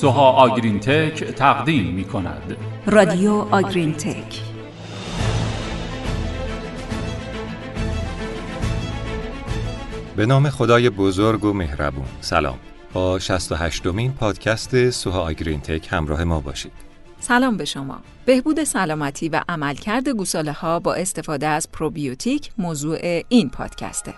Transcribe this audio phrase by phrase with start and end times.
[0.00, 4.40] سوها آگرین تک تقدیم می کند رادیو آگرین تک
[10.16, 12.04] به نام خدای بزرگ و مهربون.
[12.20, 12.58] سلام.
[12.92, 16.72] با 68 دومین پادکست سوها آگرین تک همراه ما باشید.
[17.20, 18.00] سلام به شما.
[18.24, 24.14] بهبود سلامتی و عملکرد گوساله ها با استفاده از پروبیوتیک موضوع این پادکسته.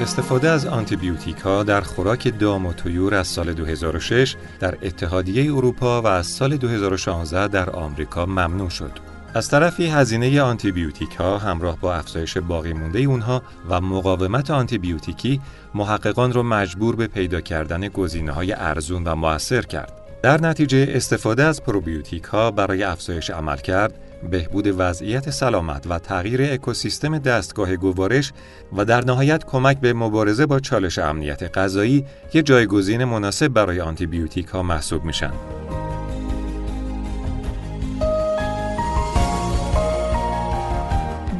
[0.00, 6.02] استفاده از آنتیبیوتیک ها در خوراک دام و طیور از سال 2006 در اتحادیه اروپا
[6.02, 8.90] و از سال 2016 در آمریکا ممنوع شد.
[9.34, 15.40] از طرفی هزینه آنتیبیوتیک ها همراه با افزایش باقی مونده اونها و مقاومت آنتیبیوتیکی
[15.74, 19.92] محققان را مجبور به پیدا کردن گزینه های ارزون و موثر کرد.
[20.22, 27.18] در نتیجه استفاده از پروبیوتیک ها برای افزایش عملکرد، بهبود وضعیت سلامت و تغییر اکوسیستم
[27.18, 28.32] دستگاه گوارش
[28.76, 34.46] و در نهایت کمک به مبارزه با چالش امنیت غذایی یک جایگزین مناسب برای آنتیبیوتیک
[34.46, 35.32] ها محسوب میشن.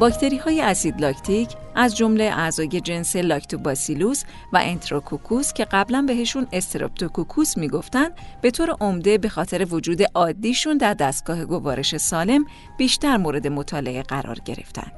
[0.01, 7.57] باکتری های اسید لاکتیک از جمله اعضای جنس لاکتوباسیلوس و انتروکوکوس که قبلا بهشون استرپتوکوکوس
[7.57, 8.09] می‌گفتن
[8.41, 12.45] به طور عمده به خاطر وجود عادیشون در دستگاه گوارش سالم
[12.77, 14.91] بیشتر مورد مطالعه قرار گرفتن.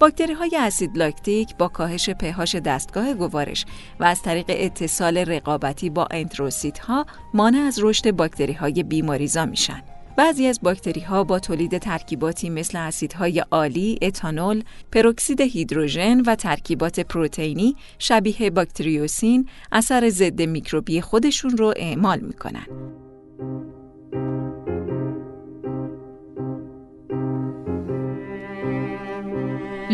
[0.00, 3.66] باکتری های اسید لاکتیک با کاهش پهاش دستگاه گوارش
[4.00, 9.82] و از طریق اتصال رقابتی با انتروسیت ها مانع از رشد باکتری های بیماریزا میشن.
[10.16, 14.62] بعضی از باکتری ها با تولید ترکیباتی مثل اسیدهای آلی، اتانول،
[14.92, 22.66] پروکسید هیدروژن و ترکیبات پروتئینی شبیه باکتریوسین اثر ضد میکروبی خودشون رو اعمال می‌کنن.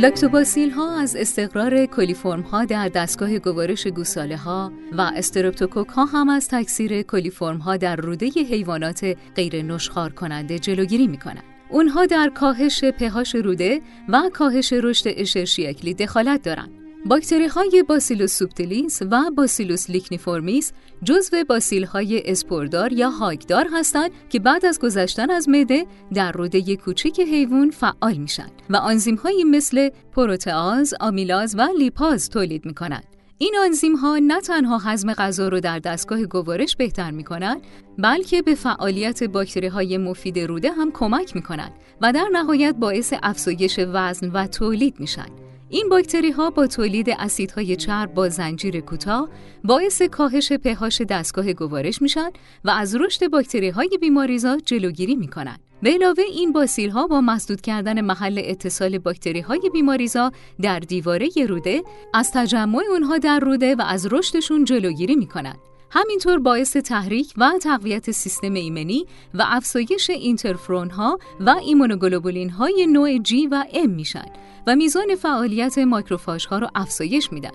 [0.00, 6.28] لاکتوباسیل ها از استقرار کلیفرم ها در دستگاه گوارش گوساله ها و استرپتوکوک ها هم
[6.28, 11.44] از تکثیر کلیفرم ها در روده حیوانات غیر نشخار کننده جلوگیری می کنند.
[11.70, 16.79] اونها در کاهش پهاش روده و کاهش رشد اشرشیا کلی دخالت دارند.
[17.06, 20.72] باکتری های باسیلوس سوبتلیس و باسیلوس لیکنیفورمیس
[21.04, 26.76] جزو باسیل های اسپوردار یا هاگدار هستند که بعد از گذشتن از معده در روده
[26.76, 33.04] کوچک حیوان فعال میشن و آنزیم های مثل پروتئاز، آمیلاز و لیپاز تولید می کنند.
[33.38, 37.60] این آنزیم ها نه تنها هضم غذا رو در دستگاه گوارش بهتر می کنند
[37.98, 43.14] بلکه به فعالیت باکتری های مفید روده هم کمک می کنند و در نهایت باعث
[43.22, 45.49] افزایش وزن و تولید میشن.
[45.72, 49.28] این باکتری ها با تولید اسیدهای چرب با زنجیر کوتاه
[49.64, 52.30] باعث کاهش پهاش دستگاه گوارش میشن
[52.64, 55.56] و از رشد باکتری های بیماریزا جلوگیری می‌کنن.
[55.82, 60.32] به علاوه این باسیل ها با مسدود کردن محل اتصال باکتری های بیماریزا
[60.62, 61.82] در دیواره روده
[62.14, 65.58] از تجمع اونها در روده و از رشدشون جلوگیری می‌کنند.
[65.92, 73.16] همینطور باعث تحریک و تقویت سیستم ایمنی و افزایش اینترفرون ها و ایمونوگلوبولین های نوع
[73.16, 74.26] G و M میشن
[74.66, 77.50] و میزان فعالیت ماکروفاژ ها را افزایش میدن.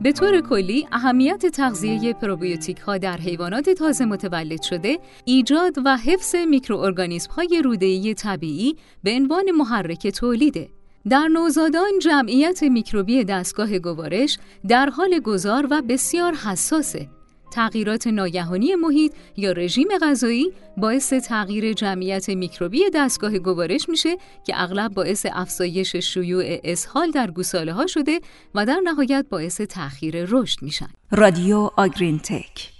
[0.00, 6.34] به طور کلی اهمیت تغذیه پروبیوتیک ها در حیوانات تازه متولد شده ایجاد و حفظ
[6.34, 10.68] میکروارگانیسم های روده‌ای طبیعی به عنوان محرک تولیده
[11.08, 14.38] در نوزادان جمعیت میکروبی دستگاه گوارش
[14.68, 17.08] در حال گذار و بسیار حساسه.
[17.52, 24.16] تغییرات ناگهانی محیط یا رژیم غذایی باعث تغییر جمعیت میکروبی دستگاه گوارش میشه
[24.46, 28.20] که اغلب باعث افزایش شیوع اسهال در گوساله ها شده
[28.54, 30.88] و در نهایت باعث تأخیر رشد میشن.
[31.10, 32.72] رادیو آگرین تک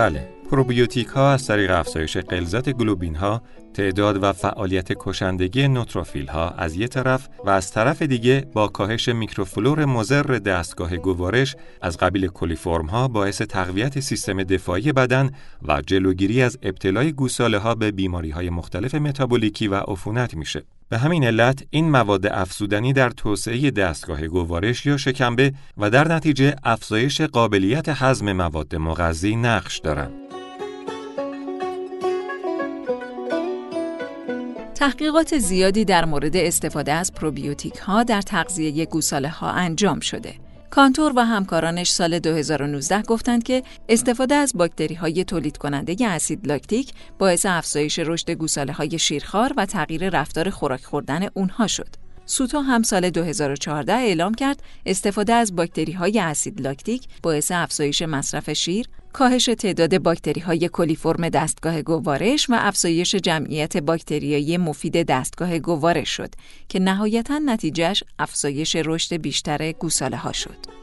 [0.00, 3.42] بله پروبیوتیک ها از طریق افزایش غلظت گلوبولین ها
[3.74, 9.08] تعداد و فعالیت کشندگی نوتروفیل ها از یک طرف و از طرف دیگه با کاهش
[9.08, 15.30] میکروفلور مضر دستگاه گوارش از قبیل کلیفرم ها باعث تقویت سیستم دفاعی بدن
[15.68, 20.62] و جلوگیری از ابتلای گوساله ها به بیماری های مختلف متابولیکی و عفونت میشه.
[20.90, 26.56] به همین علت این مواد افزودنی در توسعه دستگاه گوارش یا شکمبه و در نتیجه
[26.64, 30.12] افزایش قابلیت هضم مواد مغذی نقش دارند.
[34.74, 40.34] تحقیقات زیادی در مورد استفاده از پروبیوتیک ها در تغذیه گوساله ها انجام شده.
[40.70, 46.92] کانتور و همکارانش سال 2019 گفتند که استفاده از باکتری های تولید کننده اسید لاکتیک
[47.18, 51.88] باعث افزایش رشد گوساله های شیرخوار و تغییر رفتار خوراک خوردن اونها شد.
[52.26, 58.50] سوتو هم سال 2014 اعلام کرد استفاده از باکتری های اسید لاکتیک باعث افزایش مصرف
[58.52, 66.08] شیر، کاهش تعداد باکتری های کلیفرم دستگاه گوارش و افزایش جمعیت باکتریایی مفید دستگاه گوارش
[66.08, 66.34] شد
[66.68, 70.80] که نهایتا نتیجهش افزایش رشد بیشتر گوساله ها شد.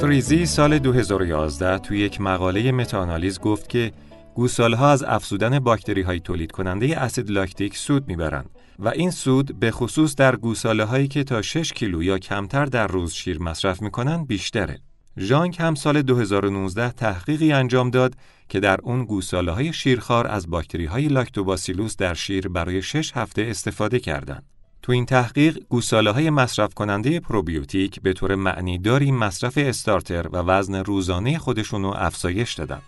[0.00, 3.92] فریزی سال 2011 توی یک مقاله متاانالیز گفت که
[4.34, 9.70] گوسالها از افزودن باکتری های تولید کننده اسید لاکتیک سود می‌برند و این سود به
[9.70, 14.24] خصوص در گوساله هایی که تا 6 کیلو یا کمتر در روز شیر مصرف می‌کنن
[14.24, 14.78] بیشتره.
[15.18, 18.14] ژانک هم سال 2019 تحقیقی انجام داد
[18.48, 23.42] که در اون گوساله های شیرخوار از باکتری های لاکتوباسیلوس در شیر برای 6 هفته
[23.42, 24.44] استفاده کردند.
[24.82, 30.36] تو این تحقیق گوساله های مصرف کننده پروبیوتیک به طور معنی داری مصرف استارتر و
[30.36, 32.82] وزن روزانه خودشونو افزایش دادن.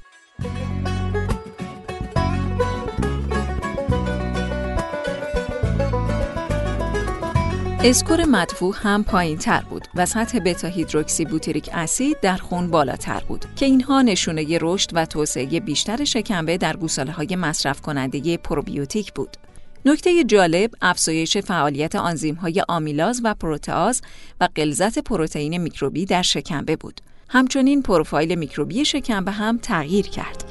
[7.88, 13.22] score مدفوع هم پایین تر بود و سطح بتا هیدروکسی بوتریک اسید در خون بالاتر
[13.28, 19.12] بود که اینها نشونه رشد و توسعه بیشتر شکمبه در گوساله های مصرف کننده پروبیوتیک
[19.12, 19.36] بود.
[19.84, 24.02] نکته جالب افزایش فعالیت آنزیم های آمیلاز و پروتئاز
[24.40, 27.00] و غلظت پروتئین میکروبی در شکمبه بود.
[27.28, 30.45] همچنین پروفایل میکروبی شکمبه هم تغییر کرد.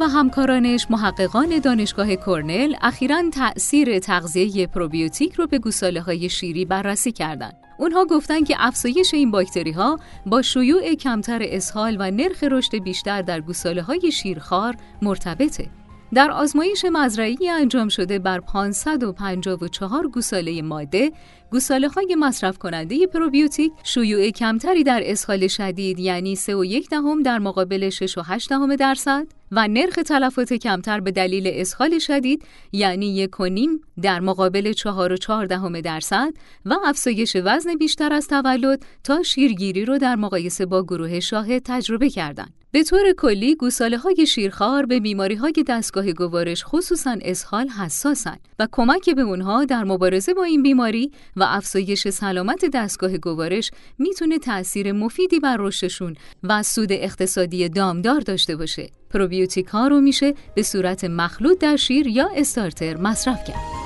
[0.00, 7.12] و همکارانش محققان دانشگاه کرنل اخیرا تأثیر تغذیه پروبیوتیک رو به گوساله های شیری بررسی
[7.12, 7.56] کردند.
[7.78, 13.22] اونها گفتن که افزایش این باکتری ها با شیوع کمتر اسهال و نرخ رشد بیشتر
[13.22, 15.68] در گوساله های شیرخوار مرتبطه.
[16.14, 21.12] در آزمایش مزرعه‌ای انجام شده بر 554 گوساله ماده،
[21.50, 27.90] گوساله های مصرف کننده پروبیوتیک شیوع کمتری در اسهال شدید یعنی 3.1 دهم در مقابل
[27.90, 33.80] 6.8 دهم درصد و نرخ تلفات کمتر به دلیل اسهال شدید یعنی یک و نیم
[34.02, 36.32] در مقابل 4.4 دهم درصد
[36.64, 42.10] و افزایش وزن بیشتر از تولد تا شیرگیری رو در مقایسه با گروه شاهد تجربه
[42.10, 42.52] کردند.
[42.70, 48.68] به طور کلی گوساله های شیرخوار به بیماری های دستگاه گوارش خصوصا اسهال حساسن و
[48.72, 54.92] کمک به اونها در مبارزه با این بیماری و افزایش سلامت دستگاه گوارش می‌تونه تأثیر
[54.92, 58.90] مفیدی بر رشدشون و سود اقتصادی دامدار داشته باشه.
[59.12, 63.82] پروبیوتیک ها رو میشه به صورت مخلوط در شیر یا استارتر مصرف کرد.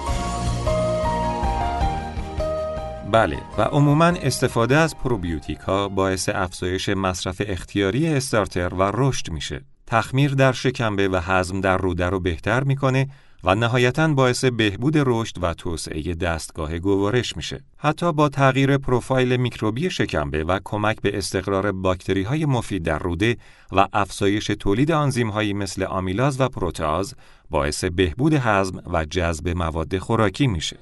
[3.12, 9.60] بله و عموما استفاده از پروبیوتیک ها باعث افزایش مصرف اختیاری استارتر و رشد میشه.
[9.86, 13.08] تخمیر در شکمبه و هضم در روده رو بهتر می‌کنه
[13.46, 17.64] و نهایتا باعث بهبود رشد و توسعه دستگاه گوارش میشه.
[17.78, 23.36] حتی با تغییر پروفایل میکروبی شکمبه و کمک به استقرار باکتری های مفید در روده
[23.72, 27.14] و افزایش تولید آنزیم هایی مثل آمیلاز و پروتئاز
[27.50, 30.76] باعث بهبود هضم و جذب مواد خوراکی میشه.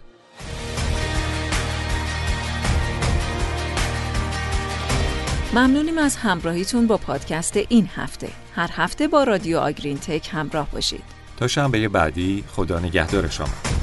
[5.53, 8.29] ممنونیم از همراهیتون با پادکست این هفته.
[8.55, 11.14] هر هفته با رادیو آگرین تک همراه باشید.
[11.37, 13.74] تا شنبه بعدی خدا نگهدار شما.